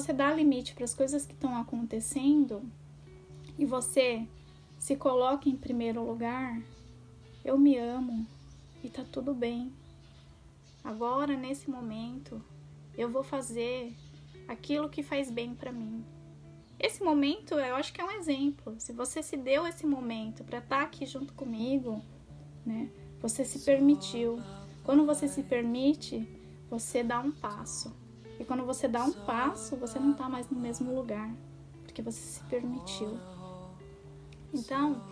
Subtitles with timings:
[0.00, 2.62] você dá limite para as coisas que estão acontecendo
[3.58, 4.24] e você
[4.78, 6.62] se coloca em primeiro lugar,
[7.44, 8.24] eu me amo
[8.82, 9.72] e tá tudo bem.
[10.84, 12.40] Agora, nesse momento,
[12.96, 13.92] eu vou fazer
[14.46, 16.04] aquilo que faz bem para mim.
[16.78, 18.76] Esse momento, eu acho que é um exemplo.
[18.78, 22.00] Se você se deu esse momento para estar tá aqui junto comigo,
[22.64, 22.88] né?
[23.20, 24.40] Você se permitiu.
[24.84, 26.24] Quando você se permite,
[26.70, 27.92] você dá um passo.
[28.38, 31.30] E quando você dá um passo, você não está mais no mesmo lugar,
[31.82, 33.18] porque você se permitiu.
[34.54, 35.02] Então,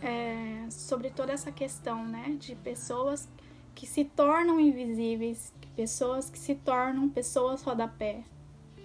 [0.00, 3.28] é, sobre toda essa questão, né, de pessoas
[3.74, 8.22] que se tornam invisíveis, pessoas que se tornam pessoas rodapé,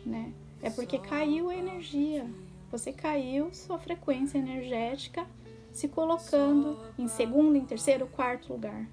[0.06, 0.34] né?
[0.62, 2.30] É porque caiu a energia.
[2.72, 5.28] Você caiu sua frequência energética
[5.72, 8.88] se colocando em segundo, em terceiro, quarto lugar,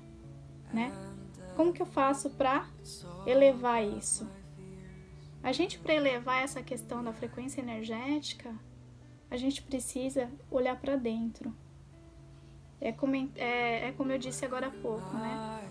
[0.72, 0.92] né?
[1.54, 2.66] Como que eu faço para
[3.26, 4.28] elevar isso?
[5.42, 8.54] A gente para elevar essa questão da frequência energética,
[9.30, 11.52] a gente precisa olhar para dentro.
[12.80, 15.68] É como, é, é como eu disse agora há pouco, né?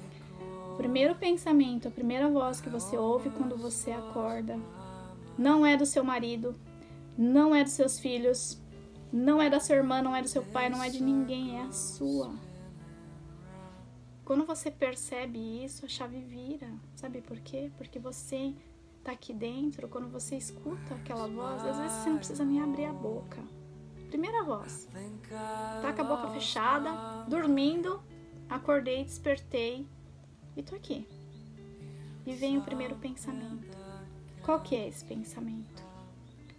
[0.73, 4.59] O primeiro pensamento, a primeira voz que você ouve quando você acorda,
[5.37, 6.55] não é do seu marido,
[7.17, 8.61] não é dos seus filhos,
[9.11, 11.63] não é da sua irmã, não é do seu pai, não é de ninguém, é
[11.63, 12.33] a sua.
[14.23, 16.71] Quando você percebe isso, a chave vira.
[16.95, 17.69] Sabe por quê?
[17.77, 18.53] Porque você
[19.03, 22.85] tá aqui dentro, quando você escuta aquela voz, às vezes você não precisa nem abrir
[22.85, 23.41] a boca.
[24.09, 24.87] Primeira voz.
[25.81, 26.91] Tá com a boca fechada,
[27.27, 28.01] dormindo,
[28.49, 29.87] acordei, despertei
[30.55, 31.07] e tô aqui.
[32.25, 33.77] E vem o primeiro pensamento.
[34.43, 35.83] Qual que é esse pensamento?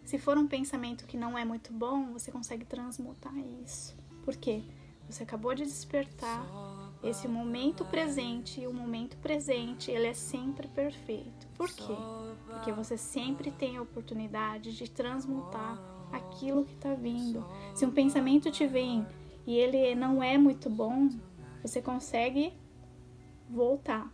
[0.04, 3.94] Se for um pensamento que não é muito bom, você consegue transmutar isso.
[4.24, 4.62] Por quê?
[5.08, 6.44] Você acabou de despertar
[7.02, 11.46] esse momento presente e o momento presente ele é sempre perfeito.
[11.54, 11.92] Por quê?
[12.52, 15.80] Porque você sempre tem a oportunidade de transmutar
[16.12, 17.44] aquilo que está vindo.
[17.74, 19.06] Se um pensamento te vem
[19.46, 21.08] e ele não é muito bom,
[21.62, 22.52] você consegue
[23.48, 24.10] voltar.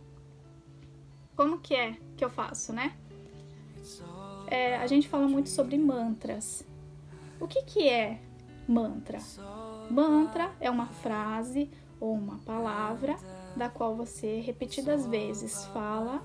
[1.35, 2.95] Como que é que eu faço, né?
[4.49, 6.65] é, a gente fala muito sobre mantras.
[7.39, 8.19] O que, que é
[8.67, 9.19] mantra?
[9.89, 13.15] Mantra é uma frase ou uma palavra
[13.55, 16.23] da qual você repetidas vezes fala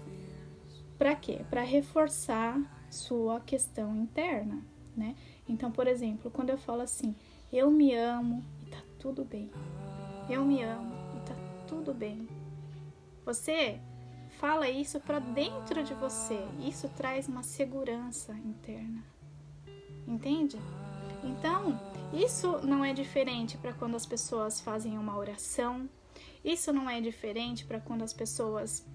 [0.99, 1.45] para quê?
[1.51, 2.61] Para reforçar
[2.91, 4.63] sua questão interna,
[4.97, 5.17] né?
[5.49, 7.15] Então, por exemplo, quando eu falo assim,
[7.53, 9.51] eu me amo e tá tudo bem.
[10.29, 11.35] Eu me amo e tá
[11.67, 12.29] tudo bem.
[13.25, 13.81] Você
[14.39, 16.39] fala isso para dentro de você.
[16.61, 19.05] Isso traz uma segurança interna.
[20.07, 20.59] Entende?
[21.23, 21.81] Então,
[22.13, 25.89] isso não é diferente para quando as pessoas fazem uma oração.
[26.45, 28.87] Isso não é diferente para quando as pessoas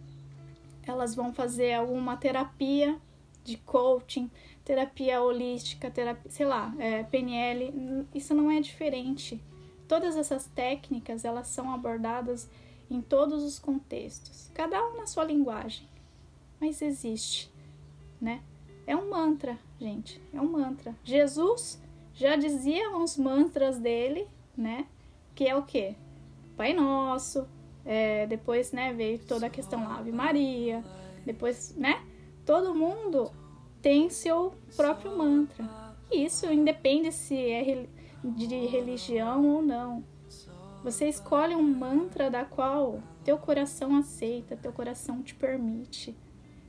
[0.83, 2.99] elas vão fazer alguma terapia
[3.43, 4.29] de coaching,
[4.63, 8.05] terapia holística, terapia, sei lá, é, PNL.
[8.13, 9.41] Isso não é diferente.
[9.87, 12.49] Todas essas técnicas elas são abordadas
[12.89, 15.87] em todos os contextos, cada um na sua linguagem,
[16.59, 17.51] mas existe,
[18.19, 18.41] né?
[18.87, 20.95] É um mantra, gente, é um mantra.
[21.03, 21.79] Jesus
[22.15, 24.87] já dizia os mantras dele, né?
[25.35, 25.95] Que é o quê?
[26.57, 27.47] Pai Nosso,
[27.91, 30.83] é, depois, né, veio toda a questão Ave Maria,
[31.25, 32.05] depois, né?
[32.45, 33.31] Todo mundo
[33.81, 35.67] tem seu próprio mantra.
[36.11, 37.87] E isso independe se é
[38.23, 40.03] de religião ou não.
[40.83, 46.15] Você escolhe um mantra da qual teu coração aceita, teu coração te permite.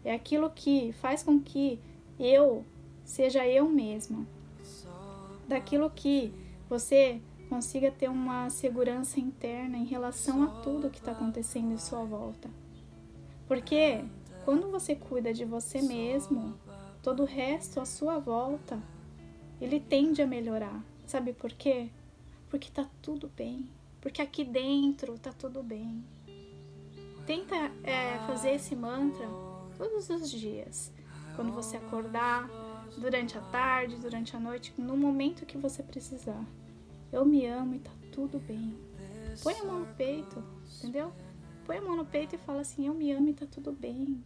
[0.03, 1.79] É aquilo que faz com que
[2.19, 2.65] eu
[3.05, 4.27] seja eu mesma.
[5.47, 6.33] Daquilo que
[6.67, 7.21] você
[7.51, 12.49] consiga ter uma segurança interna em relação a tudo que está acontecendo em sua volta.
[13.47, 14.03] Porque
[14.47, 16.59] quando você cuida de você mesmo,
[17.03, 18.83] todo o resto à sua volta,
[19.61, 20.83] ele tende a melhorar.
[21.07, 21.91] Sabe por quê?
[22.49, 23.69] Porque tá tudo bem
[24.01, 26.03] porque aqui dentro tá tudo bem.
[27.27, 29.29] Tenta é, fazer esse mantra
[29.77, 30.93] todos os dias,
[31.37, 32.49] quando você acordar,
[32.97, 36.43] durante a tarde, durante a noite, no momento que você precisar.
[37.13, 38.77] Eu me amo e tá tudo bem.
[39.43, 40.43] Põe a mão no peito,
[40.79, 41.13] entendeu?
[41.65, 44.23] Põe a mão no peito e fala assim: Eu me amo e tá tudo bem.